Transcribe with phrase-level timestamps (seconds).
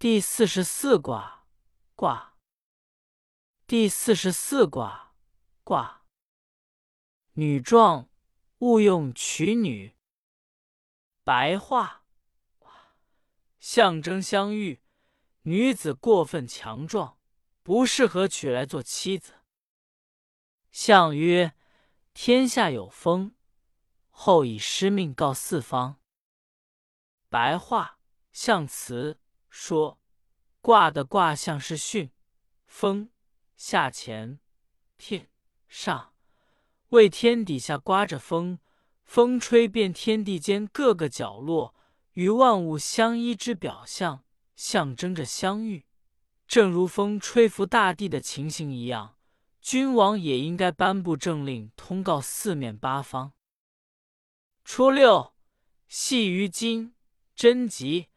[0.00, 1.44] 第四十四卦，
[1.96, 2.36] 卦。
[3.66, 5.12] 第四十四卦，
[5.64, 6.04] 卦。
[7.32, 8.08] 女壮，
[8.58, 9.96] 勿用娶女。
[11.24, 12.04] 白话，
[13.58, 14.80] 象征相遇，
[15.42, 17.18] 女子过分强壮，
[17.64, 19.40] 不适合娶来做妻子。
[20.70, 21.56] 象曰：
[22.14, 23.34] 天下有风，
[24.10, 26.00] 后以师命告四方。
[27.28, 27.98] 白话，
[28.30, 29.18] 象辞。
[29.48, 29.98] 说
[30.60, 32.10] 卦的卦象是巽，
[32.66, 33.10] 风
[33.56, 34.38] 下乾，
[34.96, 35.28] 天
[35.66, 36.12] 上
[36.90, 38.58] 为天底下刮着风，
[39.04, 41.74] 风吹遍天地间各个角落，
[42.12, 44.24] 与万物相依之表象，
[44.54, 45.86] 象征着相遇。
[46.46, 49.16] 正如风吹拂大地的情形一样，
[49.60, 53.32] 君王也应该颁布政令，通告四面八方。
[54.64, 55.34] 初六，
[55.86, 56.94] 系于金，
[57.34, 58.08] 贞吉。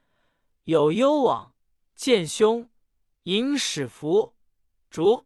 [0.71, 1.53] 有攸往，
[1.95, 2.69] 见凶，
[3.23, 4.37] 迎使福，
[4.89, 5.25] 竹。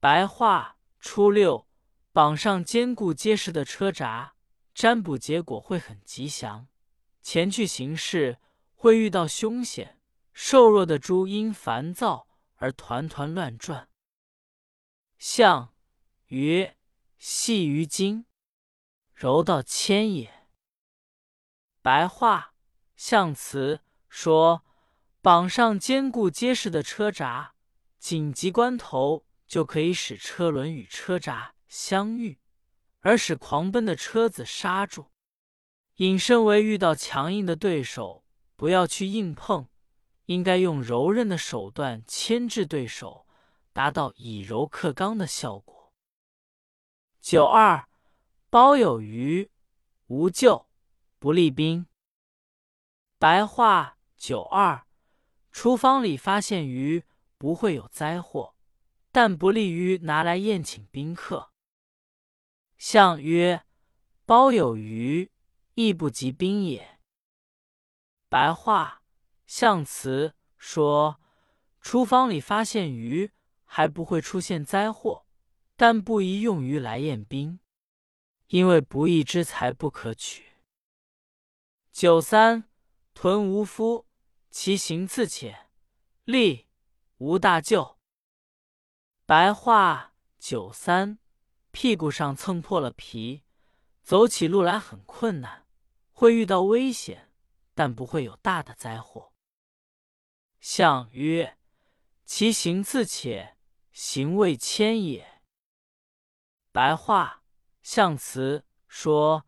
[0.00, 1.68] 白话：初六，
[2.10, 4.34] 榜上坚固结实的车闸，
[4.74, 6.66] 占卜结果会很吉祥。
[7.22, 8.40] 前去行事
[8.74, 10.00] 会遇到凶险，
[10.32, 13.88] 瘦弱的猪因烦躁而团团乱转。
[15.16, 15.72] 象
[16.26, 16.76] 曰：
[17.18, 18.26] 系于金，
[19.14, 20.48] 柔道牵也。
[21.80, 22.54] 白话：
[22.96, 23.84] 象辞。
[24.08, 24.64] 说，
[25.20, 27.54] 绑上坚固结实的车闸，
[27.98, 32.38] 紧急关头就可以使车轮与车闸相遇，
[33.00, 35.10] 而使狂奔的车子刹住。
[35.96, 38.24] 引申为遇到强硬的对手，
[38.56, 39.68] 不要去硬碰，
[40.26, 43.26] 应该用柔韧的手段牵制对手，
[43.72, 45.92] 达到以柔克刚的效果。
[47.20, 47.88] 九二，
[48.48, 49.50] 包有余，
[50.06, 50.70] 无咎，
[51.18, 51.86] 不利兵。
[53.18, 53.97] 白话。
[54.18, 54.84] 九二，
[55.52, 57.04] 厨房里发现鱼
[57.38, 58.56] 不会有灾祸，
[59.12, 61.52] 但不利于拿来宴请宾客。
[62.76, 63.64] 象曰：
[64.26, 65.30] 包有鱼，
[65.74, 66.98] 亦不及宾也。
[68.28, 69.04] 白话
[69.46, 71.20] 象辞说：
[71.80, 73.30] 厨房里发现鱼
[73.64, 75.26] 还不会出现灾祸，
[75.76, 77.60] 但不宜用鱼来宴宾，
[78.48, 80.44] 因为不义之财不可取。
[81.92, 82.64] 九三，
[83.14, 84.07] 屯无夫。
[84.50, 85.68] 其行自且，
[86.24, 86.68] 立
[87.18, 87.98] 无大救。
[89.26, 91.18] 白话九三，
[91.70, 93.44] 屁股上蹭破了皮，
[94.02, 95.66] 走起路来很困难，
[96.12, 97.30] 会遇到危险，
[97.74, 99.34] 但不会有大的灾祸。
[100.60, 101.58] 象曰：
[102.24, 103.56] 其行自且，
[103.92, 105.42] 行未迁也。
[106.72, 107.42] 白话
[107.82, 109.46] 象辞说，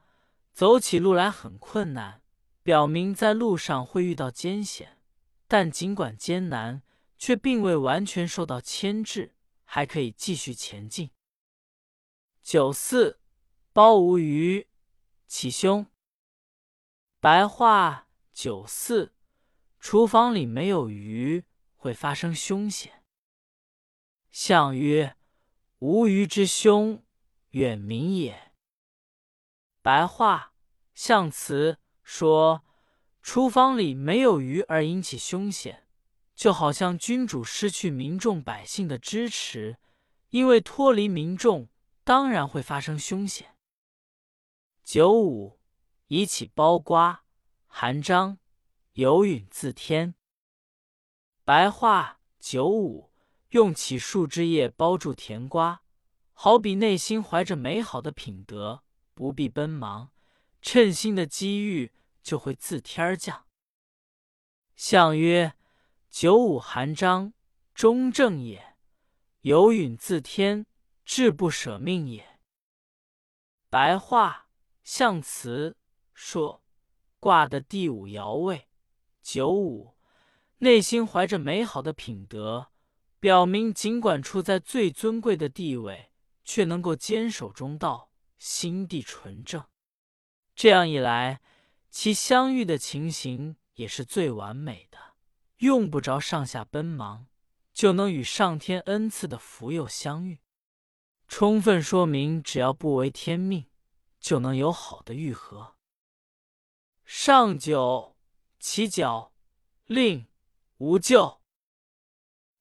[0.53, 2.20] 走起路来很困难。
[2.63, 4.99] 表明在路上会遇到艰险，
[5.49, 6.83] 但尽管艰难，
[7.17, 9.35] 却并未完全受到牵制，
[9.65, 11.11] 还可以继续前进。
[12.43, 13.19] 九四，
[13.73, 14.69] 包无鱼，
[15.27, 15.87] 起凶。
[17.19, 19.15] 白话：九四，
[19.79, 21.45] 厨房里没有鱼，
[21.77, 23.05] 会发生凶险。
[24.31, 25.17] 象曰：
[25.81, 27.03] 无鱼之凶，
[27.51, 28.53] 远民也。
[29.83, 30.55] 白话：
[30.95, 31.80] 象辞。
[32.13, 32.65] 说，
[33.23, 35.87] 厨房里没有鱼而引起凶险，
[36.35, 39.79] 就好像君主失去民众百姓的支持，
[40.31, 41.69] 因为脱离民众，
[42.03, 43.55] 当然会发生凶险。
[44.83, 45.61] 九五，
[46.09, 47.23] 以起包瓜，
[47.69, 48.39] 含章，
[48.95, 50.17] 有允自天。
[51.45, 53.13] 白话：九五，
[53.51, 55.83] 用起树枝叶包住甜瓜，
[56.33, 58.83] 好比内心怀着美好的品德，
[59.15, 60.11] 不必奔忙，
[60.61, 61.93] 称心的机遇。
[62.23, 63.47] 就会自天而降。
[64.77, 65.55] 象曰：
[66.09, 67.35] 九五含章，
[67.75, 68.77] 中正也；
[69.43, 70.67] 有允自天，
[71.05, 72.41] 志不舍命也。
[73.69, 74.49] 白话
[74.83, 75.77] 象辞
[76.15, 76.65] 说，
[77.19, 78.69] 卦的第五爻位
[79.23, 79.97] 九五，
[80.59, 82.73] 内心怀着美好的品德，
[83.19, 86.11] 表明尽管处在最尊贵的地位，
[86.45, 89.63] 却能够坚守中道，心地纯正。
[90.55, 91.41] 这样一来。
[91.91, 95.17] 其相遇的情形也是最完美的，
[95.59, 97.27] 用不着上下奔忙，
[97.73, 100.41] 就能与上天恩赐的福佑相遇，
[101.27, 103.69] 充分说明只要不违天命，
[104.21, 105.77] 就能有好的愈合。
[107.05, 108.17] 上九，
[108.61, 109.33] 起角，
[109.87, 110.29] 令
[110.79, 111.43] 无咎。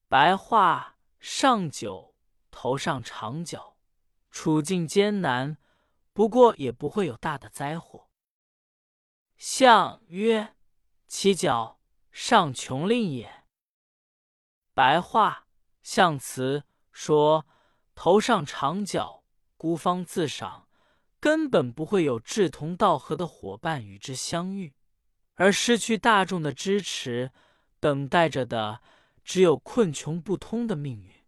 [0.08, 2.16] 白话：上九，
[2.50, 3.78] 头上长角，
[4.32, 5.58] 处境艰难，
[6.14, 8.09] 不过也不会有大的灾祸。
[9.40, 10.54] 象曰：
[11.08, 11.80] 其角，
[12.12, 13.46] 上穷令也。
[14.74, 15.48] 白话
[15.82, 17.46] 象辞说：
[17.96, 19.24] 头上长角，
[19.56, 20.68] 孤芳自赏，
[21.22, 24.76] 根本不会有志同道合的伙伴与之相遇，
[25.36, 27.32] 而失去大众的支持，
[27.80, 28.82] 等待着的
[29.24, 31.19] 只有困穷不通的命运。